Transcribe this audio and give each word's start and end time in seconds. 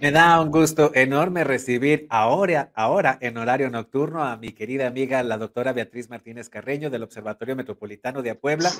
Me 0.00 0.12
da 0.12 0.40
un 0.40 0.50
gusto 0.50 0.92
enorme 0.94 1.44
recibir 1.44 2.06
ahora, 2.08 2.72
ahora 2.74 3.18
en 3.20 3.36
horario 3.36 3.68
nocturno 3.68 4.24
a 4.24 4.38
mi 4.38 4.52
querida 4.52 4.86
amiga, 4.86 5.22
la 5.22 5.36
doctora 5.36 5.74
Beatriz 5.74 6.08
Martínez 6.08 6.48
Carreño 6.48 6.88
del 6.88 7.02
Observatorio 7.02 7.54
Metropolitano 7.54 8.22
de 8.22 8.34
Puebla, 8.34 8.70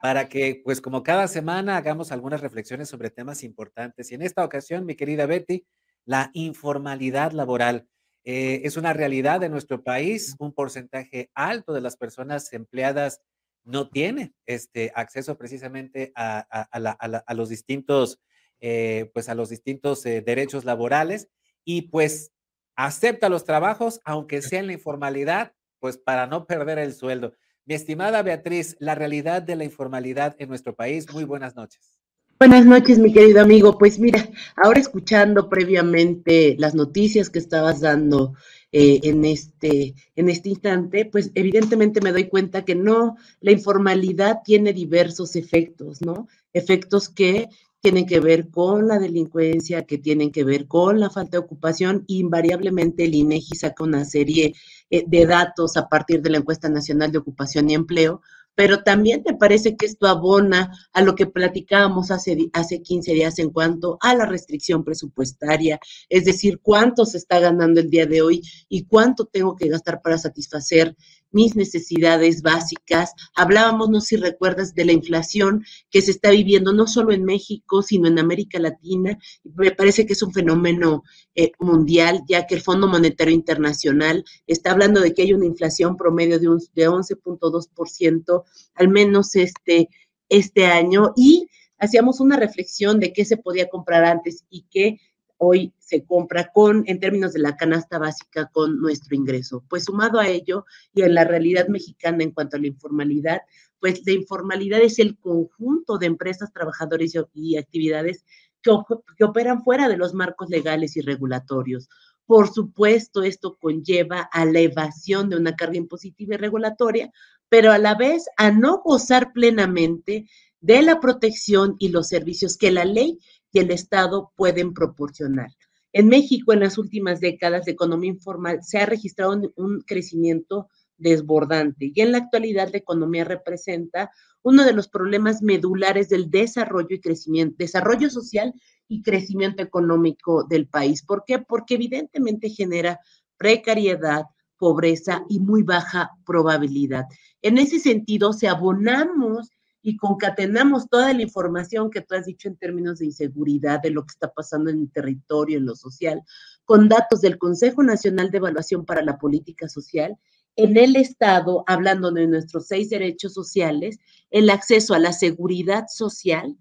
para 0.00 0.28
que, 0.28 0.62
pues 0.64 0.80
como 0.80 1.02
cada 1.02 1.26
semana, 1.26 1.76
hagamos 1.76 2.12
algunas 2.12 2.42
reflexiones 2.42 2.88
sobre 2.88 3.10
temas 3.10 3.42
importantes. 3.42 4.12
Y 4.12 4.14
en 4.14 4.22
esta 4.22 4.44
ocasión, 4.44 4.86
mi 4.86 4.94
querida 4.94 5.26
Betty, 5.26 5.66
la 6.04 6.30
informalidad 6.32 7.32
laboral. 7.32 7.88
Eh, 8.22 8.60
es 8.62 8.76
una 8.76 8.92
realidad 8.92 9.40
de 9.40 9.48
nuestro 9.48 9.82
país, 9.82 10.36
un 10.38 10.52
porcentaje 10.52 11.28
alto 11.34 11.72
de 11.72 11.80
las 11.80 11.96
personas 11.96 12.52
empleadas 12.52 13.20
no 13.64 13.90
tiene 13.90 14.32
este 14.46 14.92
acceso 14.94 15.36
precisamente 15.36 16.12
a, 16.14 16.38
a 16.70 17.34
los 17.34 17.48
distintos 17.48 18.20
eh, 18.60 19.10
pues 19.14 19.28
a 19.28 19.34
los 19.34 19.48
distintos 19.48 20.04
eh, 20.06 20.20
derechos 20.20 20.64
laborales 20.64 21.28
y 21.64 21.82
pues 21.82 22.32
acepta 22.76 23.28
los 23.28 23.44
trabajos, 23.44 24.00
aunque 24.04 24.42
sea 24.42 24.60
en 24.60 24.68
la 24.68 24.72
informalidad, 24.72 25.52
pues 25.80 25.98
para 25.98 26.26
no 26.26 26.46
perder 26.46 26.78
el 26.78 26.94
sueldo. 26.94 27.34
Mi 27.66 27.74
estimada 27.74 28.22
Beatriz, 28.22 28.76
la 28.78 28.94
realidad 28.94 29.42
de 29.42 29.56
la 29.56 29.64
informalidad 29.64 30.36
en 30.38 30.48
nuestro 30.48 30.74
país. 30.74 31.12
Muy 31.12 31.24
buenas 31.24 31.54
noches. 31.54 31.98
Buenas 32.38 32.64
noches, 32.64 33.00
mi 33.00 33.12
querido 33.12 33.40
amigo. 33.40 33.76
Pues 33.76 33.98
mira, 33.98 34.28
ahora 34.56 34.78
escuchando 34.78 35.48
previamente 35.48 36.54
las 36.56 36.74
noticias 36.74 37.30
que 37.30 37.40
estabas 37.40 37.80
dando 37.80 38.34
eh, 38.70 39.00
en, 39.02 39.24
este, 39.24 39.94
en 40.14 40.28
este 40.28 40.50
instante, 40.50 41.04
pues 41.04 41.32
evidentemente 41.34 42.00
me 42.00 42.12
doy 42.12 42.28
cuenta 42.28 42.64
que 42.64 42.76
no, 42.76 43.16
la 43.40 43.50
informalidad 43.50 44.38
tiene 44.44 44.72
diversos 44.72 45.34
efectos, 45.34 46.00
¿no? 46.00 46.28
Efectos 46.52 47.08
que 47.08 47.48
tienen 47.80 48.06
que 48.06 48.20
ver 48.20 48.50
con 48.50 48.88
la 48.88 48.98
delincuencia, 48.98 49.84
que 49.84 49.98
tienen 49.98 50.32
que 50.32 50.44
ver 50.44 50.66
con 50.66 50.98
la 51.00 51.10
falta 51.10 51.32
de 51.32 51.44
ocupación. 51.44 52.04
Invariablemente 52.08 53.04
el 53.04 53.14
INEGI 53.14 53.56
saca 53.56 53.84
una 53.84 54.04
serie 54.04 54.54
eh, 54.90 55.04
de 55.06 55.26
datos 55.26 55.76
a 55.76 55.88
partir 55.88 56.22
de 56.22 56.30
la 56.30 56.38
encuesta 56.38 56.68
nacional 56.68 57.12
de 57.12 57.18
ocupación 57.18 57.70
y 57.70 57.74
empleo, 57.74 58.20
pero 58.58 58.82
también 58.82 59.22
te 59.22 59.34
parece 59.34 59.76
que 59.76 59.86
esto 59.86 60.08
abona 60.08 60.72
a 60.92 61.02
lo 61.02 61.14
que 61.14 61.26
platicábamos 61.26 62.10
hace, 62.10 62.50
hace 62.52 62.82
15 62.82 63.12
días 63.12 63.38
en 63.38 63.50
cuanto 63.50 63.98
a 64.00 64.16
la 64.16 64.26
restricción 64.26 64.82
presupuestaria, 64.82 65.78
es 66.08 66.24
decir, 66.24 66.58
cuánto 66.60 67.06
se 67.06 67.18
está 67.18 67.38
ganando 67.38 67.78
el 67.80 67.88
día 67.88 68.06
de 68.06 68.20
hoy 68.20 68.42
y 68.68 68.84
cuánto 68.86 69.26
tengo 69.26 69.54
que 69.54 69.68
gastar 69.68 70.02
para 70.02 70.18
satisfacer 70.18 70.96
mis 71.30 71.56
necesidades 71.56 72.42
básicas. 72.42 73.12
Hablábamos, 73.34 73.90
no 73.90 74.00
sé 74.00 74.08
si 74.08 74.16
recuerdas, 74.16 74.74
de 74.74 74.84
la 74.84 74.92
inflación 74.92 75.64
que 75.90 76.02
se 76.02 76.10
está 76.10 76.30
viviendo 76.30 76.72
no 76.72 76.86
solo 76.86 77.12
en 77.12 77.24
México, 77.24 77.82
sino 77.82 78.08
en 78.08 78.18
América 78.18 78.58
Latina. 78.58 79.18
Me 79.44 79.70
parece 79.72 80.06
que 80.06 80.14
es 80.14 80.22
un 80.22 80.32
fenómeno 80.32 81.02
eh, 81.34 81.52
mundial, 81.58 82.22
ya 82.28 82.46
que 82.46 82.54
el 82.54 82.62
Fondo 82.62 82.86
Monetario 82.86 83.34
Internacional 83.34 84.24
está 84.46 84.72
hablando 84.72 85.00
de 85.00 85.14
que 85.14 85.22
hay 85.22 85.32
una 85.32 85.46
inflación 85.46 85.96
promedio 85.96 86.38
de, 86.38 86.48
un, 86.48 86.58
de 86.74 86.88
11.2%, 86.88 88.44
al 88.74 88.88
menos 88.88 89.36
este, 89.36 89.88
este 90.28 90.66
año, 90.66 91.12
y 91.16 91.48
hacíamos 91.78 92.20
una 92.20 92.36
reflexión 92.36 92.98
de 93.00 93.12
qué 93.12 93.24
se 93.24 93.36
podía 93.36 93.68
comprar 93.68 94.04
antes 94.04 94.44
y 94.50 94.66
qué 94.70 94.98
hoy 95.36 95.72
se 95.88 96.04
compra 96.04 96.50
con, 96.52 96.84
en 96.86 97.00
términos 97.00 97.32
de 97.32 97.38
la 97.38 97.56
canasta 97.56 97.98
básica, 97.98 98.50
con 98.52 98.78
nuestro 98.78 99.16
ingreso. 99.16 99.64
Pues 99.70 99.84
sumado 99.84 100.20
a 100.20 100.28
ello 100.28 100.66
y 100.92 101.00
en 101.00 101.14
la 101.14 101.24
realidad 101.24 101.68
mexicana 101.68 102.22
en 102.22 102.32
cuanto 102.32 102.56
a 102.56 102.60
la 102.60 102.66
informalidad, 102.66 103.40
pues 103.80 104.02
la 104.04 104.12
informalidad 104.12 104.80
es 104.80 104.98
el 104.98 105.16
conjunto 105.18 105.96
de 105.96 106.06
empresas, 106.06 106.52
trabajadores 106.52 107.14
y, 107.32 107.56
actividades 107.56 108.24
que, 108.60 108.70
que 109.16 109.24
operan 109.24 109.62
fuera 109.62 109.88
de 109.88 109.96
los 109.96 110.12
marcos 110.12 110.50
legales 110.50 110.96
y 110.98 111.00
regulatorios. 111.00 111.88
Por 112.26 112.52
supuesto, 112.52 113.22
esto 113.22 113.56
conlleva 113.58 114.28
a 114.30 114.44
la 114.44 114.60
evasión 114.60 115.30
de 115.30 115.36
una 115.36 115.56
carga 115.56 115.78
impositiva 115.78 116.34
y 116.34 116.38
regulatoria, 116.38 117.10
pero 117.48 117.72
a 117.72 117.78
la 117.78 117.94
vez 117.94 118.26
a 118.36 118.50
no 118.50 118.82
gozar 118.84 119.32
plenamente 119.32 120.28
de 120.60 120.82
la 120.82 121.00
protección 121.00 121.76
y 121.78 121.88
los 121.88 122.08
servicios 122.08 122.58
que 122.58 122.72
la 122.72 122.84
ley 122.84 123.18
y 123.52 123.60
el 123.60 123.70
Estado 123.70 124.32
pueden 124.36 124.74
proporcionar. 124.74 125.48
En 125.92 126.08
México, 126.08 126.52
en 126.52 126.60
las 126.60 126.78
últimas 126.78 127.20
décadas 127.20 127.64
de 127.64 127.72
economía 127.72 128.10
informal, 128.10 128.60
se 128.62 128.78
ha 128.78 128.86
registrado 128.86 129.40
un, 129.56 129.80
crecimiento 129.82 130.68
desbordante 130.98 131.92
y 131.94 132.00
en 132.00 132.12
la 132.12 132.18
actualidad 132.18 132.70
la 132.72 132.78
economía 132.78 133.24
representa 133.24 134.10
uno 134.42 134.64
de 134.64 134.72
los 134.72 134.88
problemas 134.88 135.42
medulares 135.42 136.08
del 136.08 136.28
desarrollo 136.28 136.96
y 136.96 137.00
crecimiento, 137.00 137.56
desarrollo 137.58 138.10
social 138.10 138.52
y 138.88 139.02
crecimiento 139.02 139.62
económico 139.62 140.44
del 140.44 140.66
país. 140.66 141.04
¿Por 141.04 141.24
qué? 141.24 141.38
Porque 141.38 141.74
evidentemente 141.74 142.50
genera 142.50 143.00
precariedad, 143.36 144.24
pobreza 144.56 145.24
y 145.28 145.38
muy 145.38 145.62
baja 145.62 146.10
probabilidad. 146.26 147.04
En 147.42 147.58
ese 147.58 147.78
sentido, 147.78 148.32
si 148.32 148.46
abonamos 148.46 149.50
y 149.82 149.96
concatenamos 149.96 150.88
toda 150.88 151.12
la 151.12 151.22
información 151.22 151.90
que 151.90 152.00
tú 152.00 152.14
has 152.14 152.26
dicho 152.26 152.48
en 152.48 152.56
términos 152.56 152.98
de 152.98 153.06
inseguridad, 153.06 153.80
de 153.80 153.90
lo 153.90 154.02
que 154.02 154.12
está 154.12 154.32
pasando 154.32 154.70
en 154.70 154.80
el 154.80 154.90
territorio, 154.90 155.58
en 155.58 155.66
lo 155.66 155.76
social, 155.76 156.22
con 156.64 156.88
datos 156.88 157.20
del 157.20 157.38
Consejo 157.38 157.82
Nacional 157.82 158.30
de 158.30 158.38
Evaluación 158.38 158.84
para 158.84 159.02
la 159.02 159.18
Política 159.18 159.68
Social, 159.68 160.16
en 160.56 160.76
el 160.76 160.96
Estado, 160.96 161.62
hablando 161.68 162.10
de 162.10 162.26
nuestros 162.26 162.66
seis 162.66 162.90
derechos 162.90 163.32
sociales, 163.32 163.98
el 164.30 164.50
acceso 164.50 164.92
a 164.92 164.98
la 164.98 165.12
seguridad 165.12 165.86
social 165.88 166.58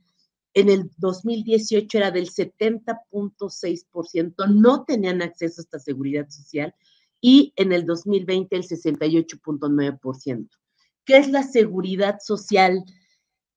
en 0.53 0.69
el 0.69 0.91
2018 0.97 1.97
era 1.97 2.11
del 2.11 2.29
70.6%, 2.29 4.53
no 4.53 4.85
tenían 4.85 5.23
acceso 5.23 5.61
a 5.61 5.63
esta 5.63 5.79
seguridad 5.79 6.29
social 6.29 6.75
y 7.22 7.53
en 7.55 7.72
el 7.73 7.85
2020 7.85 8.55
el 8.55 8.63
68.9%. 8.63 10.49
¿Qué 11.05 11.17
es 11.17 11.29
la 11.29 11.44
seguridad 11.44 12.17
social? 12.19 12.84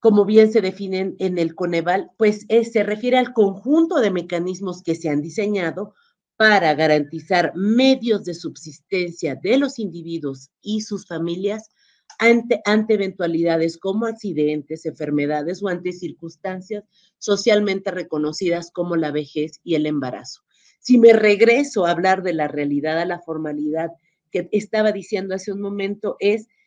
Como 0.00 0.24
bien 0.24 0.50
se 0.50 0.62
definen 0.62 1.14
en 1.18 1.38
el 1.38 1.54
Coneval, 1.54 2.10
pues 2.16 2.46
se 2.48 2.82
refiere 2.82 3.18
al 3.18 3.32
conjunto 3.32 4.00
de 4.00 4.10
mecanismos 4.10 4.82
que 4.82 4.94
se 4.94 5.10
han 5.10 5.20
diseñado 5.20 5.94
para 6.36 6.74
garantizar 6.74 7.52
medios 7.54 8.24
de 8.24 8.32
subsistencia 8.32 9.34
de 9.34 9.58
los 9.58 9.78
individuos 9.78 10.50
y 10.62 10.80
sus 10.80 11.06
familias 11.06 11.68
ante, 12.18 12.62
ante 12.64 12.94
eventualidades 12.94 13.76
como 13.76 14.06
accidentes, 14.06 14.86
enfermedades 14.86 15.62
o 15.62 15.68
ante 15.68 15.92
circunstancias 15.92 16.84
socialmente 17.18 17.90
reconocidas 17.90 18.70
como 18.70 18.96
la 18.96 19.10
vejez 19.10 19.60
y 19.64 19.74
el 19.74 19.84
embarazo. 19.84 20.40
Si 20.80 20.98
me 20.98 21.12
regreso 21.12 21.84
a 21.84 21.90
hablar 21.90 22.22
de 22.22 22.32
la 22.32 22.48
realidad, 22.48 22.98
a 22.98 23.04
la 23.04 23.20
formalidad 23.20 23.90
que 24.30 24.48
estaba 24.52 24.92
diciendo 24.92 25.34
hace 25.34 25.52
un 25.52 25.60
momento, 25.60 26.16
es 26.20 26.42
eh, 26.42 26.46
eh, 26.46 26.59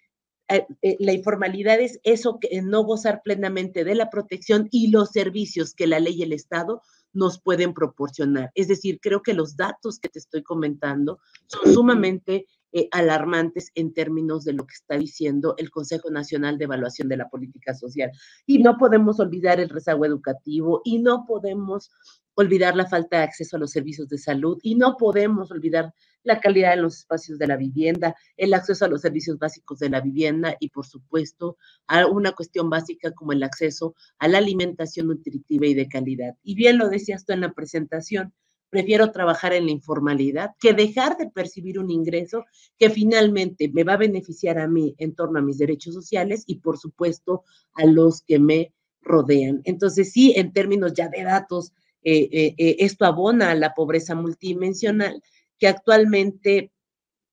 la 0.99 1.13
informalidad 1.13 1.79
es 1.79 1.99
eso 2.03 2.39
que 2.39 2.61
no 2.61 2.83
gozar 2.83 3.21
plenamente 3.23 3.83
de 3.83 3.95
la 3.95 4.09
protección 4.09 4.67
y 4.71 4.91
los 4.91 5.11
servicios 5.11 5.73
que 5.73 5.87
la 5.87 5.99
ley 5.99 6.15
y 6.15 6.23
el 6.23 6.33
Estado 6.33 6.81
nos 7.13 7.39
pueden 7.39 7.73
proporcionar. 7.73 8.51
Es 8.55 8.67
decir, 8.67 8.99
creo 9.01 9.21
que 9.21 9.33
los 9.33 9.55
datos 9.55 9.99
que 9.99 10.09
te 10.09 10.19
estoy 10.19 10.43
comentando 10.43 11.19
son 11.47 11.73
sumamente 11.73 12.47
eh, 12.75 12.89
alarmantes 12.91 13.71
en 13.75 13.93
términos 13.93 14.45
de 14.45 14.53
lo 14.53 14.65
que 14.65 14.73
está 14.73 14.97
diciendo 14.97 15.53
el 15.57 15.69
Consejo 15.69 16.09
Nacional 16.09 16.57
de 16.57 16.65
Evaluación 16.65 17.07
de 17.07 17.17
la 17.17 17.29
Política 17.29 17.75
Social. 17.75 18.11
Y 18.47 18.63
no 18.63 18.77
podemos 18.77 19.19
olvidar 19.19 19.59
el 19.59 19.69
rezago 19.69 20.05
educativo 20.05 20.81
y 20.83 20.97
no 20.97 21.25
podemos 21.27 21.91
olvidar 22.33 22.75
la 22.75 22.87
falta 22.87 23.17
de 23.17 23.23
acceso 23.25 23.57
a 23.57 23.59
los 23.59 23.71
servicios 23.71 24.09
de 24.09 24.17
salud 24.17 24.57
y 24.63 24.73
no 24.73 24.97
podemos 24.97 25.51
olvidar 25.51 25.93
la 26.23 26.39
calidad 26.39 26.71
de 26.71 26.81
los 26.81 26.99
espacios 26.99 27.37
de 27.37 27.47
la 27.47 27.57
vivienda, 27.57 28.15
el 28.37 28.53
acceso 28.53 28.85
a 28.85 28.87
los 28.87 29.01
servicios 29.01 29.37
básicos 29.37 29.79
de 29.79 29.89
la 29.89 30.01
vivienda 30.01 30.55
y, 30.59 30.69
por 30.69 30.85
supuesto, 30.85 31.57
a 31.87 32.07
una 32.07 32.31
cuestión 32.31 32.69
básica 32.69 33.11
como 33.11 33.33
el 33.33 33.43
acceso 33.43 33.95
a 34.19 34.27
la 34.27 34.39
alimentación 34.39 35.07
nutritiva 35.07 35.67
y 35.67 35.73
de 35.73 35.87
calidad. 35.87 36.35
Y 36.43 36.55
bien 36.55 36.77
lo 36.77 36.89
decías 36.89 37.25
tú 37.25 37.33
en 37.33 37.41
la 37.41 37.53
presentación, 37.53 38.33
prefiero 38.69 39.11
trabajar 39.11 39.53
en 39.53 39.65
la 39.65 39.71
informalidad 39.71 40.51
que 40.59 40.73
dejar 40.73 41.15
de 41.17 41.29
percibir 41.29 41.77
un 41.77 41.91
ingreso 41.91 42.43
que 42.79 42.89
finalmente 42.89 43.69
me 43.71 43.83
va 43.83 43.93
a 43.93 43.97
beneficiar 43.97 44.57
a 44.57 44.67
mí 44.67 44.95
en 44.97 45.13
torno 45.13 45.37
a 45.37 45.43
mis 45.43 45.59
derechos 45.59 45.93
sociales 45.93 46.43
y, 46.47 46.55
por 46.55 46.79
supuesto, 46.79 47.43
a 47.75 47.85
los 47.85 48.21
que 48.21 48.39
me 48.39 48.73
rodean. 49.01 49.61
Entonces, 49.65 50.11
sí, 50.11 50.33
en 50.35 50.53
términos 50.53 50.93
ya 50.93 51.07
de 51.07 51.23
datos, 51.23 51.71
eh, 52.03 52.29
eh, 52.31 52.55
eh, 52.57 52.75
esto 52.79 53.05
abona 53.05 53.51
a 53.51 53.55
la 53.55 53.73
pobreza 53.73 54.15
multidimensional 54.15 55.21
que 55.59 55.67
actualmente 55.67 56.71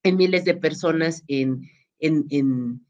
en 0.02 0.16
miles 0.16 0.44
de 0.44 0.54
personas 0.54 1.22
en, 1.28 1.68
en, 1.98 2.26
en, 2.30 2.84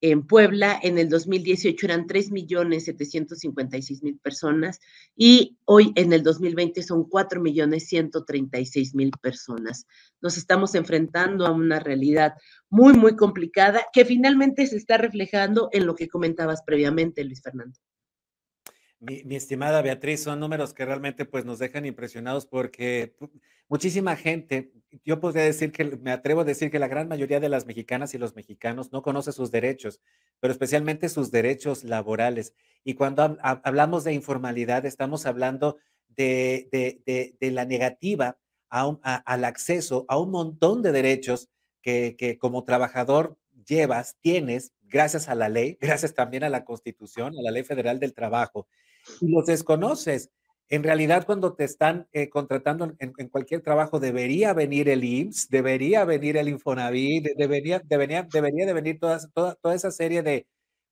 en 0.00 0.26
Puebla, 0.26 0.80
en 0.82 0.98
el 0.98 1.08
2018 1.08 1.86
eran 1.86 2.06
3.756.000 2.06 4.20
personas 4.20 4.80
y 5.16 5.56
hoy 5.64 5.92
en 5.96 6.12
el 6.12 6.22
2020 6.22 6.82
son 6.82 7.04
4.136.000 7.04 9.18
personas. 9.20 9.86
Nos 10.20 10.36
estamos 10.36 10.74
enfrentando 10.74 11.46
a 11.46 11.52
una 11.52 11.80
realidad 11.80 12.34
muy, 12.70 12.92
muy 12.92 13.16
complicada 13.16 13.86
que 13.92 14.04
finalmente 14.04 14.66
se 14.66 14.76
está 14.76 14.98
reflejando 14.98 15.70
en 15.72 15.86
lo 15.86 15.94
que 15.94 16.08
comentabas 16.08 16.62
previamente, 16.62 17.24
Luis 17.24 17.40
Fernando. 17.42 17.78
Mi, 19.00 19.36
estimada 19.36 19.80
Beatriz, 19.80 20.24
son 20.24 20.40
números 20.40 20.74
que 20.74 20.84
realmente 20.84 21.24
pues, 21.24 21.44
nos 21.44 21.60
dejan 21.60 21.86
impresionados 21.86 22.46
porque 22.46 23.14
muchísima 23.68 24.16
gente, 24.16 24.72
yo 25.04 25.20
podría 25.20 25.44
decir 25.44 25.70
que, 25.70 25.84
me 25.84 26.10
atrevo 26.10 26.40
a 26.40 26.44
decir 26.44 26.70
que 26.72 26.80
la 26.80 26.88
gran 26.88 27.06
mayoría 27.06 27.38
de 27.38 27.48
las 27.48 27.64
mexicanas 27.64 28.12
y 28.14 28.18
los 28.18 28.34
mexicanos 28.34 28.90
no 28.90 29.02
conoce 29.02 29.30
sus 29.30 29.52
derechos, 29.52 30.00
pero 30.40 30.52
especialmente 30.52 31.08
sus 31.08 31.30
derechos 31.30 31.84
laborales. 31.84 32.54
Y 32.82 32.94
cuando 32.94 33.38
hablamos 33.42 34.02
de 34.02 34.14
informalidad, 34.14 34.84
estamos 34.84 35.26
hablando 35.26 35.76
de, 36.08 37.38
la 37.40 37.64
negativa 37.66 38.36
al 38.68 39.44
acceso 39.44 40.06
a 40.08 40.18
un 40.18 40.32
montón 40.32 40.82
de 40.82 40.90
derechos 40.90 41.48
que, 41.82 42.16
que 42.18 42.36
como 42.36 42.64
trabajador 42.64 43.38
llevas, 43.64 44.16
tienes, 44.20 44.72
gracias 44.82 45.28
a 45.28 45.36
la 45.36 45.48
ley, 45.48 45.78
gracias 45.80 46.14
también 46.14 46.42
a 46.42 46.48
la 46.48 46.64
Constitución, 46.64 47.34
a 47.38 47.42
la 47.42 47.52
Ley 47.52 47.62
Federal 47.62 48.00
del 48.00 48.12
Trabajo 48.12 48.66
y 49.20 49.28
los 49.28 49.46
desconoces. 49.46 50.30
En 50.70 50.82
realidad, 50.82 51.24
cuando 51.24 51.54
te 51.54 51.64
están 51.64 52.08
eh, 52.12 52.28
contratando 52.28 52.94
en, 52.98 53.28
cualquier 53.30 53.62
trabajo, 53.62 54.00
debería 54.00 54.52
venir 54.52 54.90
el 54.90 55.02
IMSS, 55.02 55.48
debería 55.48 56.04
venir 56.04 56.36
el 56.36 56.48
Infonavit, 56.48 57.24
debería, 57.36 57.80
debería, 57.84 58.22
debería 58.30 58.66
de 58.66 58.72
venir 58.74 58.98
toda, 58.98 59.18
toda, 59.32 59.54
toda 59.54 59.74
esa 59.74 59.90
serie 59.90 60.22
de, 60.22 60.46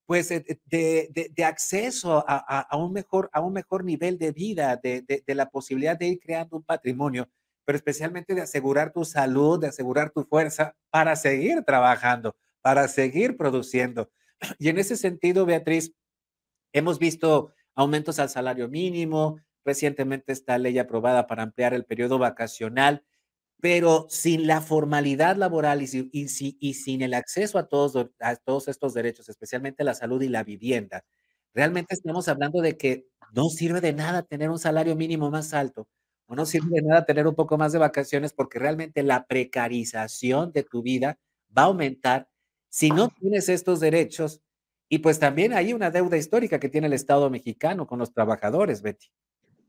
pues, 0.07 0.31
eh, 0.31 0.61
de, 0.65 1.31
de, 1.35 1.45
acceso 1.45 2.25
a, 2.27 2.61
a, 2.61 2.77
un 2.79 2.93
mejor, 2.93 3.29
a 3.33 3.41
un 3.41 3.53
mejor 3.53 3.85
nivel 3.85 4.19
de 4.19 4.33
vida, 4.33 4.81
de, 4.83 5.03
de, 5.03 5.35
la 5.35 5.51
posibilidad 5.51 5.99
de 5.99 6.07
ir 6.07 6.21
creando 6.21 6.57
un 6.57 6.63
patrimonio, 6.63 7.29
pero 7.67 7.77
especialmente 7.77 8.35
de 8.35 8.41
asegurar 8.41 8.93
tu 8.93 9.05
salud, 9.05 9.61
de 9.61 9.69
asegurar 9.69 10.11
tu 10.11 10.25
fuerza 10.25 10.75
para 10.91 11.17
seguir 11.17 11.65
trabajando, 11.65 12.35
para 12.63 12.89
seguir 12.89 13.37
produciendo. 13.37 14.11
Y 14.59 14.69
en 14.69 14.79
ese 14.79 14.97
sentido, 14.97 15.45
Beatriz, 15.45 15.93
hemos 16.73 16.99
visto 16.99 17.53
aumentos 17.77 18.19
al 18.19 18.31
salario 18.31 18.69
mínimo, 18.69 19.39
recientemente 19.65 20.33
esta 20.33 20.59
ley 20.59 20.79
aprobada 20.79 21.27
para 21.27 21.45
ampliar 21.45 21.75
el 21.75 21.85
periodo 21.85 22.19
vacacional, 22.19 23.05
pero 23.61 24.07
sin 24.11 24.47
la 24.47 24.61
formalidad 24.61 25.37
laboral 25.37 25.83
y, 25.83 26.11
y, 26.13 26.75
sin 26.75 27.03
el 27.03 27.15
acceso 27.15 27.59
a 27.59 27.69
todos, 27.69 28.11
a 28.21 28.37
todos 28.37 28.69
estos 28.69 28.95
derechos, 28.95 29.29
especialmente 29.29 29.85
la 29.85 29.95
salud 29.95 30.23
y 30.23 30.29
la 30.29 30.45
vivienda, 30.45 31.05
realmente 31.55 31.95
estamos 31.95 32.29
hablando 32.29 32.61
de 32.61 32.77
que 32.77 33.07
no 33.33 33.49
sirve 33.51 33.81
de 33.81 33.93
nada 33.93 34.23
tener 34.23 34.51
un 34.51 34.59
salario 34.59 34.97
mínimo 34.97 35.31
más 35.31 35.55
alto, 35.55 35.89
o 36.27 36.35
no 36.35 36.47
sirve 36.47 36.69
de 36.81 36.83
nada 36.83 37.05
tener 37.05 37.27
un 37.27 37.35
poco 37.35 37.59
más 37.59 37.73
de 37.73 37.79
vacaciones, 37.79 38.33
porque 38.33 38.59
realmente 38.59 39.03
la 39.03 39.27
precarización 39.27 40.53
de 40.53 40.65
tu 40.65 40.83
vida 40.83 41.19
va 41.57 41.63
a 41.63 41.67
aumentar 41.67 42.29
si 42.69 42.91
no 42.91 43.09
tienes 43.09 43.49
estos 43.49 43.81
derechos 43.81 44.43
y 44.89 44.99
pues 44.99 45.19
también 45.19 45.53
hay 45.53 45.73
una 45.73 45.91
deuda 45.91 46.17
histórica 46.17 46.61
que 46.61 46.69
tiene 46.69 46.87
el 46.87 46.93
Estado 46.93 47.29
mexicano 47.31 47.87
con 47.87 47.99
los 47.99 48.13
trabajadores, 48.13 48.83
Betty. 48.83 49.09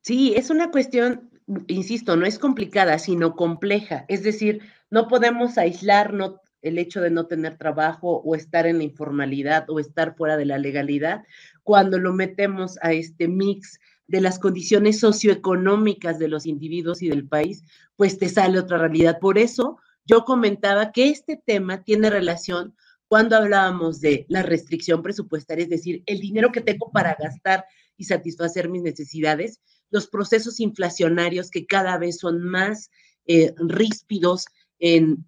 Sí, 0.02 0.34
es 0.36 0.50
una 0.50 0.72
cuestión, 0.72 1.30
insisto, 1.68 2.16
no 2.16 2.26
es 2.26 2.40
complicada, 2.40 3.00
sino 3.00 3.36
compleja. 3.36 4.06
Es 4.08 4.24
decir, 4.24 4.62
no 4.90 5.08
podemos 5.08 5.58
aislar 5.58 6.14
el 6.62 6.78
hecho 6.78 7.02
de 7.02 7.10
no 7.10 7.26
tener 7.26 7.58
trabajo 7.58 8.22
o 8.24 8.36
estar 8.36 8.68
en 8.68 8.78
la 8.78 8.84
informalidad 8.84 9.70
o 9.70 9.80
estar 9.80 10.16
fuera 10.16 10.38
de 10.38 10.46
la 10.46 10.58
legalidad 10.58 11.24
cuando 11.64 12.00
lo 12.00 12.14
metemos 12.14 12.78
a 12.82 12.94
este 12.94 13.28
mix 13.28 13.80
de 14.08 14.22
las 14.22 14.40
condiciones 14.40 15.00
socioeconómicas 15.00 16.20
de 16.20 16.30
los 16.30 16.46
individuos 16.46 17.02
y 17.02 17.10
del 17.10 17.28
país, 17.28 17.64
pues 17.98 18.18
te 18.18 18.30
sale 18.30 18.60
otra 18.60 18.78
realidad. 18.78 19.20
Por 19.20 19.38
eso 19.38 19.78
yo 20.06 20.24
comentaba 20.24 20.94
que 20.94 21.10
este 21.10 21.42
tema 21.46 21.84
tiene 21.84 22.10
relación 22.10 22.74
cuando 23.08 23.38
hablábamos 23.38 24.02
de 24.02 24.26
la 24.30 24.44
restricción 24.44 25.02
presupuestaria, 25.02 25.64
es 25.64 25.70
decir, 25.70 26.04
el 26.06 26.20
dinero 26.20 26.52
que 26.52 26.62
tengo 26.62 26.92
para 26.92 27.16
gastar 27.20 27.66
y 27.96 28.04
satisfacer 28.04 28.70
mis 28.70 28.84
necesidades, 28.84 29.62
los 29.90 30.08
procesos 30.08 30.60
inflacionarios 30.60 31.50
que 31.50 31.66
cada 31.66 31.98
vez 31.98 32.20
son 32.20 32.44
más 32.44 32.90
eh, 33.26 33.54
ríspidos 33.58 34.46
en 34.80 35.26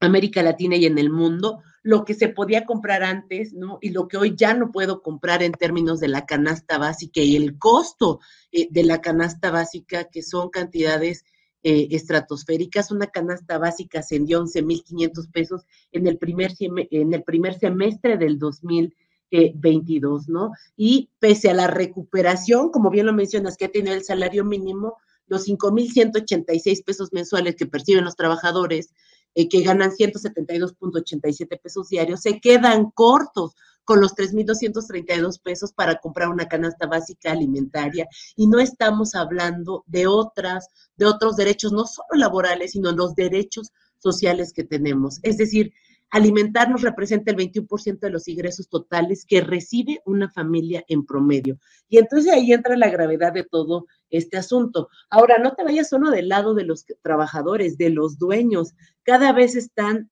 América 0.00 0.42
Latina 0.42 0.76
y 0.76 0.86
en 0.86 0.98
el 0.98 1.10
mundo, 1.10 1.62
lo 1.82 2.04
que 2.04 2.14
se 2.14 2.28
podía 2.28 2.66
comprar 2.66 3.02
antes, 3.02 3.52
¿no? 3.54 3.78
Y 3.80 3.90
lo 3.90 4.08
que 4.08 4.18
hoy 4.18 4.34
ya 4.36 4.52
no 4.54 4.70
puedo 4.70 5.00
comprar 5.00 5.42
en 5.42 5.52
términos 5.52 6.00
de 6.00 6.08
la 6.08 6.26
canasta 6.26 6.78
básica 6.78 7.20
y 7.20 7.36
el 7.36 7.58
costo 7.58 8.20
eh, 8.52 8.68
de 8.70 8.82
la 8.82 9.00
canasta 9.00 9.50
básica, 9.50 10.04
que 10.04 10.22
son 10.22 10.50
cantidades 10.50 11.24
eh, 11.68 11.88
estratosféricas. 11.90 12.92
Una 12.92 13.08
canasta 13.08 13.58
básica 13.58 13.98
ascendió 13.98 14.38
a 14.38 14.42
11.500 14.42 15.32
pesos 15.32 15.62
en 15.90 16.06
el, 16.06 16.16
primer, 16.16 16.52
en 16.60 17.12
el 17.12 17.24
primer 17.24 17.58
semestre 17.58 18.16
del 18.16 18.38
2022, 18.38 20.28
¿no? 20.28 20.52
Y 20.76 21.10
pese 21.18 21.50
a 21.50 21.54
la 21.54 21.66
recuperación, 21.66 22.70
como 22.70 22.88
bien 22.88 23.06
lo 23.06 23.12
mencionas, 23.12 23.56
que 23.56 23.64
ha 23.64 23.72
tenido 23.72 23.96
el 23.96 24.04
salario 24.04 24.44
mínimo, 24.44 24.96
los 25.26 25.48
5.186 25.48 26.84
pesos 26.84 27.12
mensuales 27.12 27.56
que 27.56 27.66
perciben 27.66 28.04
los 28.04 28.14
trabajadores, 28.14 28.92
eh, 29.34 29.48
que 29.48 29.62
ganan 29.62 29.90
172.87 29.90 31.60
pesos 31.60 31.88
diarios, 31.88 32.20
se 32.20 32.38
quedan 32.38 32.92
cortos 32.92 33.56
con 33.86 34.00
los 34.00 34.14
3.232 34.14 35.40
pesos 35.40 35.72
para 35.72 35.96
comprar 35.96 36.28
una 36.28 36.48
canasta 36.48 36.86
básica 36.86 37.32
alimentaria 37.32 38.06
y 38.34 38.48
no 38.48 38.58
estamos 38.58 39.14
hablando 39.14 39.84
de 39.86 40.06
otras, 40.06 40.68
de 40.96 41.06
otros 41.06 41.36
derechos, 41.36 41.72
no 41.72 41.86
solo 41.86 42.08
laborales, 42.12 42.72
sino 42.72 42.92
los 42.92 43.14
derechos 43.14 43.72
sociales 43.98 44.52
que 44.52 44.64
tenemos. 44.64 45.20
Es 45.22 45.38
decir, 45.38 45.72
alimentarnos 46.10 46.82
representa 46.82 47.30
el 47.30 47.36
21% 47.36 47.98
de 48.00 48.10
los 48.10 48.28
ingresos 48.28 48.68
totales 48.68 49.24
que 49.24 49.40
recibe 49.40 50.00
una 50.04 50.30
familia 50.30 50.84
en 50.88 51.04
promedio. 51.04 51.58
Y 51.88 51.98
entonces 51.98 52.32
ahí 52.32 52.52
entra 52.52 52.76
la 52.76 52.90
gravedad 52.90 53.32
de 53.32 53.44
todo 53.44 53.86
este 54.10 54.36
asunto. 54.36 54.88
Ahora, 55.10 55.38
no 55.38 55.54
te 55.54 55.64
vayas 55.64 55.88
solo 55.88 56.10
del 56.10 56.28
lado 56.28 56.54
de 56.54 56.64
los 56.64 56.84
trabajadores, 57.02 57.76
de 57.76 57.90
los 57.90 58.18
dueños, 58.18 58.74
cada 59.02 59.32
vez 59.32 59.56
están, 59.56 60.10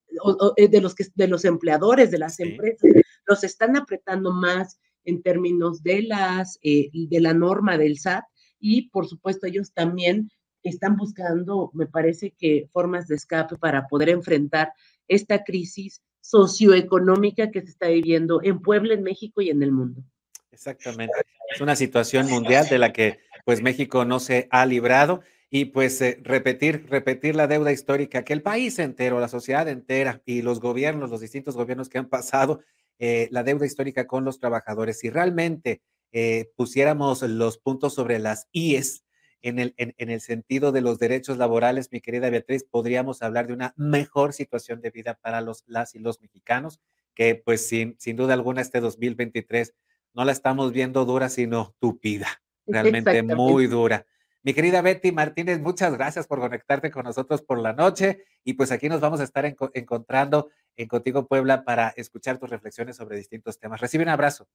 eh, 0.56 0.68
de, 0.68 0.80
los 0.80 0.94
que, 0.94 1.06
de 1.14 1.28
los 1.28 1.44
empleadores, 1.44 2.10
de 2.10 2.18
las 2.18 2.38
empresas, 2.40 2.90
los 3.26 3.44
están 3.44 3.76
apretando 3.76 4.32
más 4.32 4.78
en 5.04 5.22
términos 5.22 5.82
de, 5.82 6.02
las, 6.02 6.58
eh, 6.62 6.90
de 6.92 7.20
la 7.20 7.34
norma 7.34 7.78
del 7.78 7.98
SAT 7.98 8.24
y, 8.58 8.88
por 8.88 9.06
supuesto, 9.06 9.46
ellos 9.46 9.72
también 9.72 10.30
están 10.62 10.96
buscando, 10.96 11.70
me 11.74 11.86
parece 11.86 12.32
que, 12.38 12.68
formas 12.72 13.06
de 13.06 13.16
escape 13.16 13.56
para 13.56 13.86
poder 13.86 14.08
enfrentar 14.08 14.72
esta 15.08 15.44
crisis 15.44 16.02
socioeconómica 16.20 17.50
que 17.50 17.60
se 17.60 17.68
está 17.68 17.88
viviendo 17.88 18.42
en 18.42 18.60
Puebla, 18.60 18.94
en 18.94 19.02
México 19.02 19.42
y 19.42 19.50
en 19.50 19.62
el 19.62 19.72
mundo. 19.72 20.02
Exactamente. 20.50 21.12
Es 21.54 21.60
una 21.60 21.76
situación 21.76 22.28
mundial 22.28 22.66
de 22.68 22.78
la 22.78 22.92
que 22.92 23.18
pues 23.44 23.60
México 23.60 24.04
no 24.06 24.20
se 24.20 24.48
ha 24.50 24.64
librado 24.64 25.20
y 25.50 25.66
pues 25.66 26.00
eh, 26.00 26.18
repetir, 26.22 26.86
repetir 26.88 27.36
la 27.36 27.46
deuda 27.46 27.72
histórica 27.72 28.24
que 28.24 28.32
el 28.32 28.42
país 28.42 28.78
entero, 28.78 29.20
la 29.20 29.28
sociedad 29.28 29.68
entera 29.68 30.22
y 30.24 30.42
los 30.42 30.60
gobiernos, 30.60 31.10
los 31.10 31.20
distintos 31.20 31.56
gobiernos 31.56 31.88
que 31.88 31.98
han 31.98 32.08
pasado, 32.08 32.60
eh, 32.98 33.28
la 33.30 33.42
deuda 33.42 33.66
histórica 33.66 34.06
con 34.06 34.24
los 34.24 34.38
trabajadores. 34.38 34.98
Si 34.98 35.10
realmente 35.10 35.82
eh, 36.12 36.50
pusiéramos 36.56 37.22
los 37.22 37.58
puntos 37.58 37.94
sobre 37.94 38.18
las 38.18 38.48
IES, 38.52 39.04
en 39.44 39.58
el, 39.58 39.74
en, 39.76 40.08
el 40.08 40.22
sentido 40.22 40.72
de 40.72 40.80
los 40.80 40.98
derechos 40.98 41.36
laborales, 41.36 41.92
mi 41.92 42.00
querida 42.00 42.30
Beatriz, 42.30 42.64
podríamos 42.64 43.20
hablar 43.20 43.46
de 43.46 43.52
una 43.52 43.74
mejor 43.76 44.32
situación 44.32 44.80
de 44.80 44.90
vida 44.90 45.18
para 45.20 45.42
los, 45.42 45.64
las 45.66 45.94
y 45.94 45.98
los 45.98 46.22
mexicanos, 46.22 46.80
que 47.14 47.34
pues 47.34 47.68
sin, 47.68 47.94
sin 47.98 48.16
duda 48.16 48.32
alguna 48.32 48.62
este 48.62 48.80
2023 48.80 49.74
no 50.14 50.24
la 50.24 50.32
estamos 50.32 50.72
viendo 50.72 51.04
dura, 51.04 51.28
sino 51.28 51.74
tupida, 51.78 52.26
realmente 52.66 53.22
muy 53.22 53.66
dura. 53.66 54.06
Mi 54.44 54.52
querida 54.52 54.82
Betty 54.82 55.10
Martínez, 55.10 55.58
muchas 55.58 55.94
gracias 55.94 56.26
por 56.26 56.38
conectarte 56.38 56.90
con 56.90 57.04
nosotros 57.04 57.40
por 57.40 57.58
la 57.58 57.72
noche 57.72 58.24
y 58.44 58.52
pues 58.52 58.70
aquí 58.72 58.90
nos 58.90 59.00
vamos 59.00 59.20
a 59.20 59.24
estar 59.24 59.46
encontrando 59.46 60.50
en 60.76 60.86
Contigo 60.86 61.26
Puebla 61.26 61.64
para 61.64 61.94
escuchar 61.96 62.36
tus 62.36 62.50
reflexiones 62.50 62.96
sobre 62.96 63.16
distintos 63.16 63.58
temas. 63.58 63.80
Recibe 63.80 64.04
un 64.04 64.10
abrazo. 64.10 64.46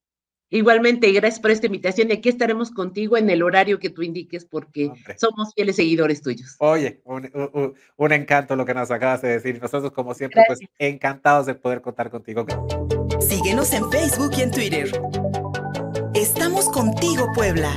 Igualmente, 0.52 1.12
gracias 1.12 1.40
por 1.40 1.50
esta 1.50 1.66
invitación 1.66 2.10
y 2.10 2.14
aquí 2.14 2.30
estaremos 2.30 2.70
contigo 2.70 3.18
en 3.18 3.32
el 3.32 3.42
horario 3.42 3.80
que 3.80 3.90
tú 3.90 4.04
indiques 4.04 4.46
porque 4.46 4.92
somos 5.18 5.56
fieles 5.56 5.78
seguidores 5.78 6.22
tuyos. 6.22 6.56
Oye, 6.60 7.02
un, 7.06 8.14
encanto 8.14 8.56
lo 8.56 8.66
que 8.66 8.76
nos 8.76 8.92
acabas 8.92 9.24
de 9.24 9.30
decir. 9.30 9.60
Nosotros, 9.60 9.92
como 9.92 10.14
siempre, 10.14 10.44
pues 10.46 10.60
encantados 10.78 11.48
de 11.48 11.56
poder 11.56 11.82
contar 11.82 12.12
contigo. 12.12 12.46
Síguenos 13.20 13.74
en 13.74 13.90
Facebook 13.90 14.32
y 14.38 14.42
en 14.42 14.52
Twitter. 14.52 14.92
Estamos 16.14 16.70
contigo, 16.70 17.28
Puebla. 17.34 17.72